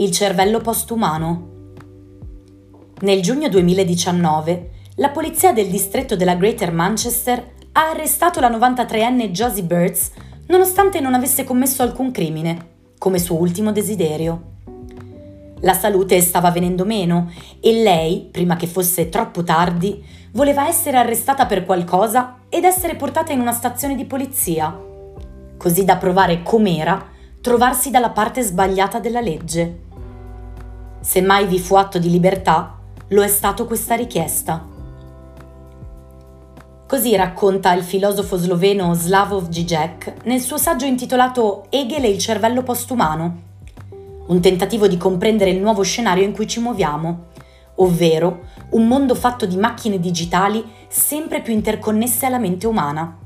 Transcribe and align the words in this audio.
il 0.00 0.12
cervello 0.12 0.60
postumano. 0.60 1.56
Nel 3.00 3.20
giugno 3.20 3.48
2019, 3.48 4.70
la 4.96 5.08
polizia 5.08 5.52
del 5.52 5.68
distretto 5.68 6.14
della 6.14 6.36
Greater 6.36 6.72
Manchester 6.72 7.52
ha 7.72 7.90
arrestato 7.90 8.38
la 8.38 8.50
93enne 8.50 9.30
Josie 9.30 9.64
Birds 9.64 10.10
nonostante 10.46 11.00
non 11.00 11.14
avesse 11.14 11.42
commesso 11.42 11.82
alcun 11.82 12.12
crimine, 12.12 12.68
come 12.96 13.18
suo 13.18 13.38
ultimo 13.38 13.72
desiderio. 13.72 14.56
La 15.62 15.74
salute 15.74 16.20
stava 16.20 16.52
venendo 16.52 16.84
meno 16.84 17.32
e 17.60 17.82
lei, 17.82 18.28
prima 18.30 18.54
che 18.54 18.68
fosse 18.68 19.08
troppo 19.08 19.42
tardi, 19.42 20.04
voleva 20.30 20.68
essere 20.68 20.96
arrestata 20.96 21.46
per 21.46 21.64
qualcosa 21.64 22.42
ed 22.48 22.62
essere 22.62 22.94
portata 22.94 23.32
in 23.32 23.40
una 23.40 23.52
stazione 23.52 23.96
di 23.96 24.04
polizia, 24.04 24.76
così 25.56 25.84
da 25.84 25.96
provare 25.96 26.42
com'era 26.44 27.16
trovarsi 27.40 27.90
dalla 27.90 28.10
parte 28.10 28.42
sbagliata 28.42 29.00
della 29.00 29.20
legge. 29.20 29.86
Se 31.00 31.20
mai 31.20 31.46
vi 31.46 31.58
fu 31.58 31.76
atto 31.76 31.98
di 31.98 32.10
libertà, 32.10 32.76
lo 33.08 33.22
è 33.22 33.28
stato 33.28 33.66
questa 33.66 33.94
richiesta. 33.94 34.66
Così 36.86 37.14
racconta 37.14 37.72
il 37.72 37.82
filosofo 37.82 38.36
sloveno 38.36 38.94
Slavoj 38.94 39.48
Žižek 39.48 40.24
nel 40.24 40.40
suo 40.40 40.56
saggio 40.56 40.86
intitolato 40.86 41.66
Hegel 41.68 42.04
e 42.04 42.08
il 42.08 42.18
cervello 42.18 42.62
postumano, 42.62 43.42
un 44.26 44.40
tentativo 44.40 44.88
di 44.88 44.96
comprendere 44.96 45.50
il 45.50 45.60
nuovo 45.60 45.82
scenario 45.82 46.24
in 46.24 46.32
cui 46.32 46.46
ci 46.46 46.60
muoviamo, 46.60 47.26
ovvero 47.76 48.46
un 48.70 48.88
mondo 48.88 49.14
fatto 49.14 49.46
di 49.46 49.56
macchine 49.56 50.00
digitali 50.00 50.64
sempre 50.88 51.42
più 51.42 51.52
interconnesse 51.52 52.26
alla 52.26 52.38
mente 52.38 52.66
umana. 52.66 53.18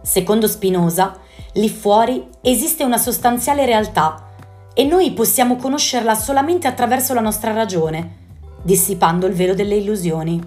Secondo 0.00 0.48
Spinoza, 0.48 1.18
lì 1.54 1.68
fuori 1.68 2.26
esiste 2.40 2.84
una 2.84 2.98
sostanziale 2.98 3.66
realtà 3.66 4.28
e 4.74 4.84
noi 4.84 5.12
possiamo 5.12 5.56
conoscerla 5.56 6.14
solamente 6.14 6.66
attraverso 6.66 7.12
la 7.14 7.20
nostra 7.20 7.52
ragione, 7.52 8.18
dissipando 8.62 9.26
il 9.26 9.34
velo 9.34 9.54
delle 9.54 9.76
illusioni. 9.76 10.40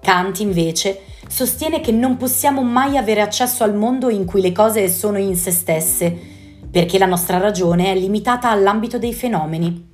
Kant 0.00 0.40
invece 0.40 1.00
sostiene 1.28 1.80
che 1.80 1.92
non 1.92 2.16
possiamo 2.16 2.62
mai 2.62 2.96
avere 2.96 3.20
accesso 3.22 3.64
al 3.64 3.74
mondo 3.74 4.10
in 4.10 4.24
cui 4.24 4.40
le 4.40 4.52
cose 4.52 4.88
sono 4.88 5.18
in 5.18 5.36
se 5.36 5.50
stesse, 5.50 6.16
perché 6.70 6.98
la 6.98 7.06
nostra 7.06 7.38
ragione 7.38 7.92
è 7.92 7.94
limitata 7.94 8.50
all'ambito 8.50 8.98
dei 8.98 9.14
fenomeni. 9.14 9.92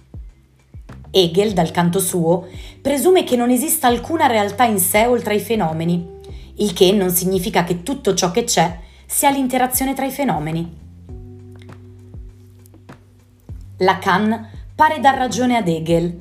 Hegel, 1.10 1.52
dal 1.52 1.70
canto 1.70 1.98
suo, 1.98 2.46
presume 2.80 3.24
che 3.24 3.36
non 3.36 3.50
esista 3.50 3.86
alcuna 3.86 4.26
realtà 4.26 4.64
in 4.64 4.78
sé 4.78 5.06
oltre 5.06 5.34
ai 5.34 5.40
fenomeni, 5.40 6.18
il 6.56 6.72
che 6.72 6.92
non 6.92 7.10
significa 7.10 7.64
che 7.64 7.82
tutto 7.82 8.14
ciò 8.14 8.30
che 8.30 8.44
c'è 8.44 8.78
sia 9.06 9.30
l'interazione 9.30 9.94
tra 9.94 10.06
i 10.06 10.10
fenomeni. 10.10 10.79
Lacan 13.82 14.46
pare 14.74 15.00
dar 15.00 15.16
ragione 15.16 15.56
ad 15.56 15.66
Hegel. 15.66 16.18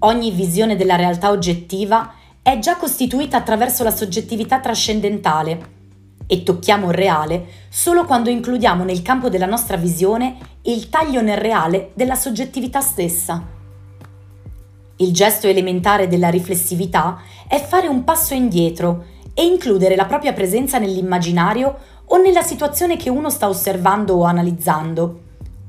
Ogni 0.00 0.30
visione 0.30 0.76
della 0.76 0.96
realtà 0.96 1.30
oggettiva 1.30 2.12
è 2.42 2.58
già 2.58 2.76
costituita 2.76 3.38
attraverso 3.38 3.82
la 3.82 3.90
soggettività 3.90 4.60
trascendentale 4.60 5.70
e 6.26 6.42
tocchiamo 6.42 6.88
il 6.88 6.94
reale 6.94 7.46
solo 7.70 8.04
quando 8.04 8.28
includiamo 8.28 8.84
nel 8.84 9.00
campo 9.00 9.30
della 9.30 9.46
nostra 9.46 9.78
visione 9.78 10.36
il 10.64 10.90
taglio 10.90 11.22
nel 11.22 11.38
reale 11.38 11.92
della 11.94 12.14
soggettività 12.14 12.82
stessa. 12.82 13.42
Il 14.96 15.12
gesto 15.14 15.46
elementare 15.46 16.08
della 16.08 16.28
riflessività 16.28 17.22
è 17.48 17.58
fare 17.58 17.86
un 17.86 18.04
passo 18.04 18.34
indietro 18.34 19.06
e 19.32 19.46
includere 19.46 19.96
la 19.96 20.04
propria 20.04 20.34
presenza 20.34 20.76
nell'immaginario 20.76 21.74
o 22.04 22.18
nella 22.18 22.42
situazione 22.42 22.98
che 22.98 23.08
uno 23.08 23.30
sta 23.30 23.48
osservando 23.48 24.16
o 24.16 24.24
analizzando 24.24 25.21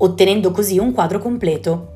ottenendo 0.04 0.52
così 0.52 0.78
un 0.78 0.92
quadro 0.92 1.20
completo. 1.20 1.92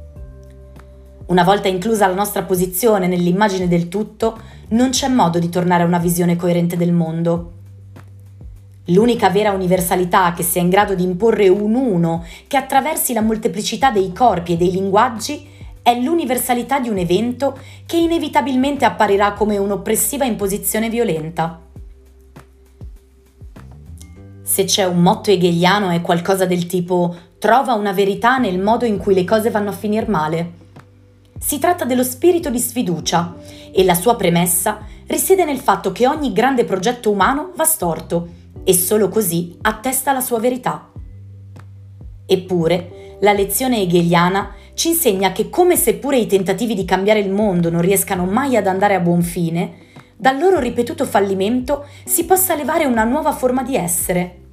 Una 1.28 1.44
volta 1.44 1.68
inclusa 1.68 2.08
la 2.08 2.14
nostra 2.14 2.44
posizione 2.44 3.08
nell'immagine 3.08 3.68
del 3.68 3.90
tutto, 3.90 4.40
non 4.70 4.92
c'è 4.92 5.10
modo 5.10 5.40
di 5.40 5.50
tornare 5.50 5.84
a 5.84 5.86
una 5.88 5.98
visione 5.98 6.38
coerente 6.38 6.78
del 6.78 6.94
mondo. 6.94 7.52
L'unica 8.86 9.30
vera 9.30 9.52
universalità 9.52 10.32
che 10.32 10.44
sia 10.44 10.62
in 10.62 10.70
grado 10.70 10.96
di 10.96 11.04
imporre 11.04 11.50
un 11.50 11.76
uno 11.76 12.24
che 12.48 12.56
attraversi 12.56 13.12
la 13.12 13.22
molteplicità 13.22 13.92
dei 13.92 14.14
corpi 14.14 14.54
e 14.54 14.58
dei 14.58 14.72
linguaggi 14.72 15.46
è 15.82 16.00
l'universalità 16.00 16.80
di 16.80 16.88
un 16.88 16.98
evento 16.98 17.60
che 17.86 17.98
inevitabilmente 17.98 18.86
apparirà 18.86 19.34
come 19.34 19.58
un'oppressiva 19.58 20.24
imposizione 20.24 20.90
violenta. 20.90 21.62
Se 24.42 24.64
c'è 24.64 24.86
un 24.86 25.02
motto 25.02 25.30
hegeliano 25.30 25.90
è 25.90 26.00
qualcosa 26.00 26.46
del 26.46 26.68
tipo 26.68 27.14
trova 27.40 27.74
una 27.74 27.92
verità 27.92 28.38
nel 28.38 28.60
modo 28.60 28.86
in 28.86 28.98
cui 28.98 29.14
le 29.14 29.24
cose 29.24 29.52
vanno 29.52 29.70
a 29.70 29.74
finir 29.74 30.08
male. 30.10 30.66
Si 31.40 31.60
tratta 31.60 31.86
dello 31.86 32.04
spirito 32.04 32.50
di 32.50 32.60
sfiducia 32.60 33.36
e 33.72 33.84
la 33.84 33.94
sua 33.94 34.16
premessa 34.16 34.80
risiede 35.06 35.46
nel 35.46 35.60
fatto 35.60 35.92
che 35.92 36.08
ogni 36.08 36.34
grande 36.34 36.66
progetto 36.66 37.12
umano 37.12 37.52
va 37.56 37.64
storto 37.64 38.30
e 38.64 38.74
solo 38.74 39.08
così 39.08 39.56
attesta 39.62 40.12
la 40.12 40.22
sua 40.22 40.40
verità. 40.40 40.90
Eppure, 42.26 43.18
la 43.22 43.34
lezione 43.34 43.82
hegeliana 43.82 44.54
ci 44.74 44.90
insegna 44.90 45.32
che 45.32 45.50
come 45.50 45.76
seppure 45.76 46.18
i 46.18 46.28
tentativi 46.28 46.74
di 46.74 46.86
cambiare 46.86 47.20
il 47.20 47.32
mondo 47.32 47.70
non 47.70 47.82
riescano 47.82 48.26
mai 48.26 48.56
ad 48.56 48.68
andare 48.68 48.96
a 48.96 49.00
buon 49.00 49.22
fine, 49.22 49.86
dal 50.18 50.38
loro 50.40 50.60
ripetuto 50.60 51.06
fallimento 51.06 51.86
si 52.04 52.26
possa 52.26 52.56
levare 52.56 52.86
una 52.86 53.04
nuova 53.04 53.32
forma 53.32 53.64
di 53.64 53.76
essere, 53.76 54.47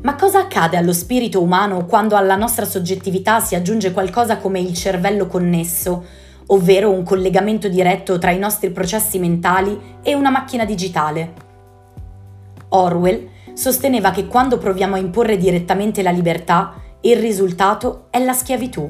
Ma 0.00 0.14
cosa 0.14 0.40
accade 0.40 0.76
allo 0.76 0.92
spirito 0.92 1.42
umano 1.42 1.84
quando 1.84 2.14
alla 2.14 2.36
nostra 2.36 2.64
soggettività 2.64 3.40
si 3.40 3.56
aggiunge 3.56 3.92
qualcosa 3.92 4.36
come 4.38 4.60
il 4.60 4.72
cervello 4.74 5.26
connesso, 5.26 6.04
ovvero 6.46 6.90
un 6.90 7.02
collegamento 7.02 7.68
diretto 7.68 8.16
tra 8.18 8.30
i 8.30 8.38
nostri 8.38 8.70
processi 8.70 9.18
mentali 9.18 9.96
e 10.02 10.14
una 10.14 10.30
macchina 10.30 10.64
digitale? 10.64 11.32
Orwell 12.68 13.28
sosteneva 13.54 14.12
che 14.12 14.28
quando 14.28 14.56
proviamo 14.56 14.94
a 14.94 14.98
imporre 14.98 15.36
direttamente 15.36 16.02
la 16.02 16.10
libertà, 16.10 16.74
il 17.00 17.16
risultato 17.16 18.06
è 18.10 18.22
la 18.22 18.32
schiavitù. 18.32 18.88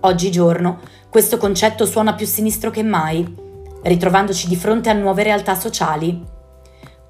Oggigiorno 0.00 0.80
questo 1.10 1.36
concetto 1.36 1.84
suona 1.84 2.14
più 2.14 2.26
sinistro 2.26 2.70
che 2.70 2.82
mai, 2.82 3.42
ritrovandoci 3.82 4.48
di 4.48 4.56
fronte 4.56 4.88
a 4.88 4.94
nuove 4.94 5.22
realtà 5.22 5.54
sociali 5.54 6.32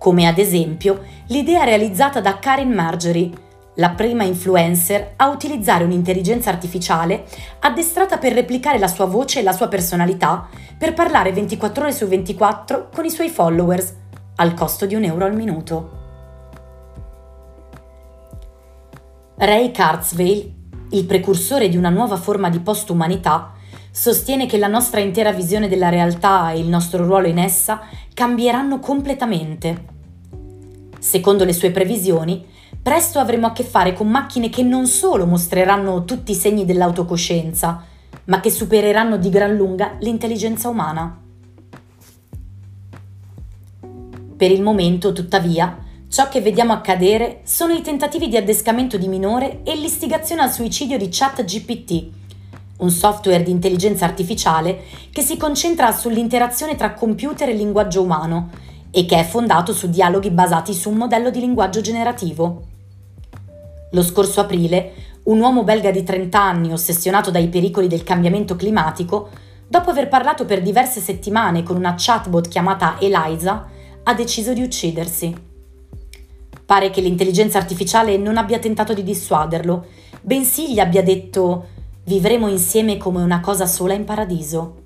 come 0.05 0.27
ad 0.27 0.37
esempio 0.37 1.01
l'idea 1.29 1.65
realizzata 1.65 2.21
da 2.21 2.39
Karen 2.39 2.71
Marjorie, 2.71 3.31
la 3.77 3.89
prima 3.89 4.23
influencer 4.23 5.15
a 5.17 5.31
utilizzare 5.31 5.83
un'intelligenza 5.83 6.51
artificiale 6.51 7.25
addestrata 7.61 8.19
per 8.19 8.35
replicare 8.35 8.79
la 8.79 8.87
sua 8.87 9.07
voce 9.07 9.41
e 9.41 9.43
la 9.43 9.53
sua 9.53 9.69
personalità 9.69 10.47
per 10.77 10.93
parlare 10.93 11.33
24 11.33 11.85
ore 11.85 11.93
su 11.95 12.07
24 12.07 12.91
con 12.95 13.07
i 13.07 13.11
suoi 13.11 13.31
followers, 13.31 13.95
al 14.37 14.53
costo 14.53 14.85
di 14.85 14.95
un 14.95 15.05
euro 15.05 15.25
al 15.25 15.35
minuto. 15.35 15.91
Ray 19.37 19.73
Kurzweil, 19.73 20.55
il 20.91 21.05
precursore 21.07 21.71
di 21.71 21.79
una 21.79 21.89
nuova 21.89 22.17
forma 22.17 22.51
di 22.51 22.61
postumanità, 22.61 23.55
sostiene 23.91 24.45
che 24.45 24.59
la 24.59 24.69
nostra 24.69 25.01
intera 25.01 25.33
visione 25.33 25.67
della 25.67 25.89
realtà 25.89 26.51
e 26.51 26.59
il 26.59 26.69
nostro 26.69 27.07
ruolo 27.07 27.27
in 27.27 27.39
essa 27.39 27.81
cambieranno 28.13 28.81
completamente 28.81 29.93
Secondo 31.05 31.45
le 31.45 31.53
sue 31.53 31.71
previsioni, 31.71 32.43
presto 32.83 33.19
avremo 33.19 33.49
a 33.49 33.53
che 33.53 33.63
fare 33.63 33.93
con 33.93 34.09
macchine 34.09 34.49
che 34.49 34.63
non 34.63 34.87
solo 34.87 35.27
mostreranno 35.27 36.07
tutti 36.07 36.33
i 36.33 36.35
segni 36.35 36.65
dell'autocoscienza, 36.65 37.85
ma 38.25 38.41
che 38.41 38.49
supereranno 38.49 39.19
di 39.19 39.29
gran 39.29 39.55
lunga 39.55 39.97
l'intelligenza 40.01 40.71
umana. 40.71 41.21
Per 44.35 44.51
il 44.51 44.63
momento, 44.63 45.13
tuttavia, 45.13 45.77
ciò 46.09 46.31
che 46.31 46.41
vediamo 46.41 46.73
accadere 46.73 47.43
sono 47.45 47.75
i 47.75 47.83
tentativi 47.83 48.29
di 48.29 48.39
addescamento 48.39 48.97
di 48.97 49.07
minore 49.07 49.61
e 49.63 49.77
l'istigazione 49.77 50.41
al 50.41 50.53
suicidio 50.53 50.97
di 50.97 51.09
ChatGPT, 51.11 52.07
un 52.79 52.91
software 52.91 53.43
di 53.43 53.51
intelligenza 53.51 54.07
artificiale 54.07 54.85
che 55.13 55.21
si 55.21 55.37
concentra 55.37 55.93
sull'interazione 55.93 56.77
tra 56.77 56.95
computer 56.95 57.51
e 57.51 57.53
linguaggio 57.53 58.01
umano 58.01 58.73
e 58.97 59.07
che 59.07 59.19
è 59.19 59.25
fondato 59.25 59.73
su 59.73 59.91
dialoghi 59.91 60.31
basati 60.31 60.73
su 60.73 60.89
un 60.89 60.99
modello 60.99 61.31
di 61.31 61.41
linguaggio 61.41 61.81
generativo. 61.81 62.63
Lo 63.91 64.03
scorso 64.05 64.41
aprile, 64.41 64.93
un 65.25 65.41
uomo 65.41 65.65
belga 65.65 65.91
di 65.91 66.05
30 66.05 66.41
anni 66.41 66.73
ossessionato 66.73 67.33
dai 67.33 67.49
pericoli 67.49 67.89
del 67.89 68.05
cambiamento 68.05 68.55
climatico, 68.55 69.31
dopo 69.67 69.91
aver 69.91 70.07
parlato 70.07 70.45
per 70.45 70.63
diverse 70.63 71.01
settimane 71.01 71.65
con 71.65 71.75
una 71.75 71.97
chatbot 71.99 72.47
chiamata 72.47 72.97
Eliza, 73.01 73.69
ha 74.05 74.15
deciso 74.15 74.53
di 74.53 74.63
uccidersi. 74.63 75.35
Pare 76.65 76.91
che 76.91 77.01
l'intelligenza 77.01 77.59
artificiale 77.59 78.17
non 78.17 78.37
abbia 78.37 78.61
tentato 78.61 78.95
di 78.95 79.03
dissuaderlo, 79.03 79.87
bensì 80.21 80.73
gli 80.73 80.79
abbia 80.79 81.03
detto 81.03 81.67
vivremo 82.05 82.47
insieme 82.47 82.97
come 82.97 83.23
una 83.23 83.41
cosa 83.41 83.67
sola 83.67 83.95
in 83.95 84.05
paradiso. 84.05 84.84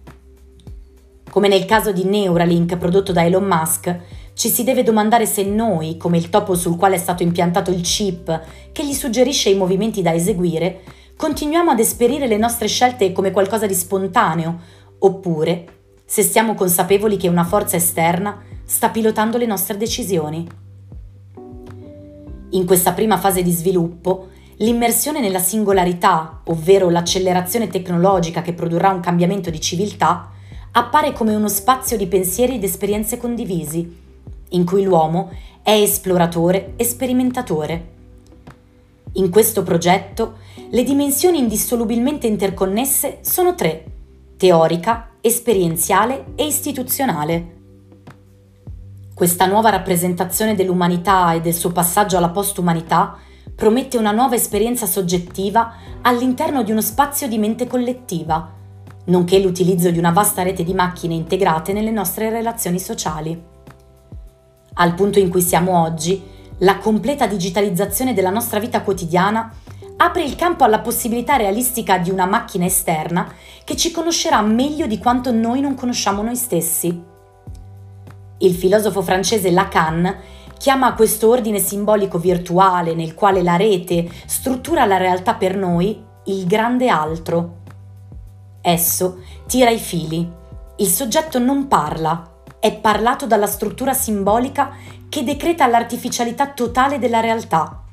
Come 1.30 1.48
nel 1.48 1.64
caso 1.66 1.92
di 1.92 2.04
Neuralink 2.04 2.76
prodotto 2.76 3.12
da 3.12 3.24
Elon 3.24 3.44
Musk, 3.44 3.98
ci 4.32 4.48
si 4.48 4.64
deve 4.64 4.82
domandare 4.82 5.26
se 5.26 5.42
noi, 5.44 5.96
come 5.96 6.16
il 6.16 6.30
topo 6.30 6.54
sul 6.54 6.76
quale 6.76 6.94
è 6.94 6.98
stato 6.98 7.22
impiantato 7.22 7.70
il 7.70 7.82
chip 7.82 8.42
che 8.72 8.86
gli 8.86 8.92
suggerisce 8.92 9.50
i 9.50 9.56
movimenti 9.56 10.00
da 10.00 10.14
eseguire, 10.14 10.82
continuiamo 11.16 11.70
ad 11.70 11.80
esperire 11.80 12.26
le 12.26 12.36
nostre 12.36 12.68
scelte 12.68 13.12
come 13.12 13.30
qualcosa 13.30 13.66
di 13.66 13.74
spontaneo, 13.74 14.60
oppure 15.00 15.64
se 16.04 16.22
siamo 16.22 16.54
consapevoli 16.54 17.16
che 17.16 17.28
una 17.28 17.44
forza 17.44 17.76
esterna 17.76 18.40
sta 18.64 18.88
pilotando 18.88 19.36
le 19.36 19.46
nostre 19.46 19.76
decisioni. 19.76 20.46
In 22.50 22.64
questa 22.64 22.92
prima 22.92 23.18
fase 23.18 23.42
di 23.42 23.50
sviluppo, 23.50 24.28
l'immersione 24.58 25.20
nella 25.20 25.40
singolarità, 25.40 26.42
ovvero 26.44 26.88
l'accelerazione 26.88 27.68
tecnologica 27.68 28.40
che 28.40 28.54
produrrà 28.54 28.90
un 28.90 29.00
cambiamento 29.00 29.50
di 29.50 29.60
civiltà, 29.60 30.30
appare 30.78 31.12
come 31.12 31.34
uno 31.34 31.48
spazio 31.48 31.96
di 31.96 32.06
pensieri 32.06 32.56
ed 32.56 32.64
esperienze 32.64 33.16
condivisi 33.18 34.06
in 34.50 34.64
cui 34.64 34.82
l'uomo 34.84 35.30
è 35.62 35.72
esploratore 35.72 36.74
e 36.76 36.84
sperimentatore. 36.84 37.96
In 39.12 39.30
questo 39.30 39.62
progetto 39.62 40.36
le 40.70 40.82
dimensioni 40.82 41.38
indissolubilmente 41.38 42.26
interconnesse 42.26 43.18
sono 43.22 43.54
tre, 43.54 43.84
teorica, 44.36 45.10
esperienziale 45.20 46.26
e 46.34 46.46
istituzionale. 46.46 47.56
Questa 49.14 49.46
nuova 49.46 49.70
rappresentazione 49.70 50.54
dell'umanità 50.54 51.32
e 51.32 51.40
del 51.40 51.54
suo 51.54 51.72
passaggio 51.72 52.16
alla 52.16 52.28
postumanità 52.28 53.18
promette 53.54 53.98
una 53.98 54.12
nuova 54.12 54.36
esperienza 54.36 54.86
soggettiva 54.86 55.74
all'interno 56.02 56.62
di 56.62 56.70
uno 56.70 56.80
spazio 56.80 57.26
di 57.26 57.38
mente 57.38 57.66
collettiva, 57.66 58.54
nonché 59.08 59.38
l'utilizzo 59.38 59.90
di 59.90 59.98
una 59.98 60.10
vasta 60.10 60.42
rete 60.42 60.64
di 60.64 60.74
macchine 60.74 61.14
integrate 61.14 61.72
nelle 61.72 61.90
nostre 61.90 62.30
relazioni 62.30 62.78
sociali. 62.78 63.40
Al 64.74 64.94
punto 64.94 65.18
in 65.18 65.28
cui 65.28 65.42
siamo 65.42 65.82
oggi, 65.82 66.22
la 66.58 66.78
completa 66.78 67.26
digitalizzazione 67.26 68.14
della 68.14 68.30
nostra 68.30 68.58
vita 68.58 68.82
quotidiana 68.82 69.52
apre 69.96 70.22
il 70.22 70.36
campo 70.36 70.64
alla 70.64 70.80
possibilità 70.80 71.36
realistica 71.36 71.98
di 71.98 72.10
una 72.10 72.26
macchina 72.26 72.64
esterna 72.64 73.32
che 73.64 73.76
ci 73.76 73.90
conoscerà 73.90 74.40
meglio 74.42 74.86
di 74.86 74.98
quanto 74.98 75.32
noi 75.32 75.60
non 75.60 75.74
conosciamo 75.74 76.22
noi 76.22 76.36
stessi. 76.36 77.02
Il 78.38 78.54
filosofo 78.54 79.02
francese 79.02 79.50
Lacan 79.50 80.16
chiama 80.56 80.94
questo 80.94 81.28
ordine 81.28 81.58
simbolico 81.58 82.18
virtuale 82.18 82.94
nel 82.94 83.14
quale 83.14 83.42
la 83.42 83.56
rete 83.56 84.08
struttura 84.26 84.84
la 84.84 84.96
realtà 84.96 85.34
per 85.34 85.56
noi 85.56 86.04
il 86.26 86.46
grande 86.46 86.88
altro. 86.88 87.57
Esso 88.60 89.22
tira 89.46 89.70
i 89.70 89.78
fili. 89.78 90.28
Il 90.76 90.88
soggetto 90.88 91.38
non 91.38 91.68
parla, 91.68 92.42
è 92.60 92.74
parlato 92.74 93.26
dalla 93.26 93.46
struttura 93.46 93.92
simbolica 93.92 94.74
che 95.08 95.22
decreta 95.22 95.66
l'artificialità 95.66 96.48
totale 96.48 96.98
della 96.98 97.20
realtà. 97.20 97.84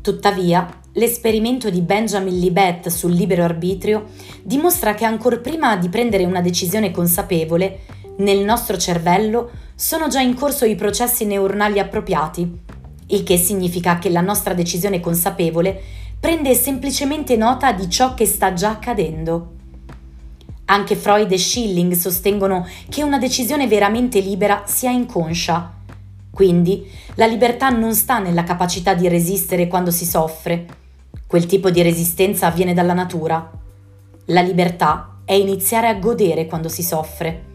Tuttavia, 0.00 0.80
l'esperimento 0.94 1.68
di 1.68 1.82
Benjamin 1.82 2.38
Libet 2.38 2.88
sul 2.88 3.12
libero 3.12 3.44
arbitrio 3.44 4.06
dimostra 4.42 4.94
che 4.94 5.04
ancor 5.04 5.40
prima 5.40 5.76
di 5.76 5.88
prendere 5.90 6.24
una 6.24 6.40
decisione 6.40 6.90
consapevole, 6.90 7.80
nel 8.18 8.38
nostro 8.38 8.76
cervello 8.76 9.50
sono 9.74 10.08
già 10.08 10.20
in 10.20 10.34
corso 10.34 10.64
i 10.64 10.74
processi 10.74 11.24
neuronali 11.26 11.78
appropriati, 11.78 12.60
il 13.08 13.22
che 13.22 13.36
significa 13.36 13.98
che 13.98 14.08
la 14.08 14.20
nostra 14.20 14.54
decisione 14.54 15.00
consapevole 15.00 15.80
prende 16.20 16.54
semplicemente 16.54 17.34
nota 17.34 17.72
di 17.72 17.88
ciò 17.88 18.12
che 18.12 18.26
sta 18.26 18.52
già 18.52 18.70
accadendo. 18.72 19.54
Anche 20.66 20.94
Freud 20.94 21.32
e 21.32 21.38
Schilling 21.38 21.94
sostengono 21.94 22.68
che 22.90 23.02
una 23.02 23.18
decisione 23.18 23.66
veramente 23.66 24.20
libera 24.20 24.62
sia 24.66 24.90
inconscia. 24.90 25.78
Quindi 26.30 26.86
la 27.14 27.26
libertà 27.26 27.70
non 27.70 27.94
sta 27.94 28.18
nella 28.18 28.44
capacità 28.44 28.92
di 28.94 29.08
resistere 29.08 29.66
quando 29.66 29.90
si 29.90 30.04
soffre. 30.04 30.66
Quel 31.26 31.46
tipo 31.46 31.70
di 31.70 31.80
resistenza 31.80 32.46
avviene 32.46 32.74
dalla 32.74 32.92
natura. 32.92 33.50
La 34.26 34.42
libertà 34.42 35.22
è 35.24 35.32
iniziare 35.32 35.88
a 35.88 35.94
godere 35.94 36.46
quando 36.46 36.68
si 36.68 36.82
soffre. 36.82 37.46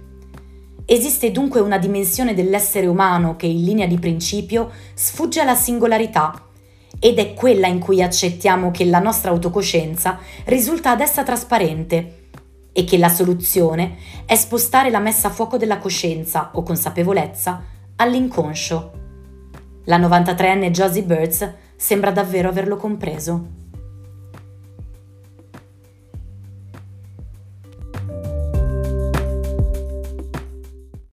Esiste 0.86 1.32
dunque 1.32 1.62
una 1.62 1.78
dimensione 1.78 2.34
dell'essere 2.34 2.88
umano 2.88 3.36
che 3.36 3.46
in 3.46 3.64
linea 3.64 3.88
di 3.88 4.00
principio 4.00 4.72
sfugge 4.94 5.42
alla 5.42 5.56
singolarità 5.56 6.46
ed 7.00 7.20
è 7.20 7.34
quella 7.34 7.68
in 7.68 7.80
cui 7.80 8.02
accettiamo 8.02 8.72
che 8.72 8.86
la 8.86 9.00
nostra 9.00 9.32
autocoscienza 9.32 10.20
risulta 10.46 10.92
ad 10.92 11.02
essa 11.02 11.24
trasparente 11.24 12.30
e 12.72 12.84
che 12.84 12.98
la 12.98 13.10
soluzione 13.10 13.96
è 14.26 14.36
spostare 14.36 14.90
la 14.90 15.00
messa 15.00 15.30
a 15.30 15.32
fuoco 15.32 15.58
della 15.58 15.78
coscienza 15.78 16.52
o 16.54 16.64
consapevolezza 16.64 17.64
all'inconscio. 17.96 18.92
La 19.86 19.98
93enne 19.98 20.72
Josie 20.72 21.04
Birds 21.04 21.54
sembra 21.76 22.12
davvero 22.12 22.50
averlo 22.50 22.76
compreso. 22.76 23.65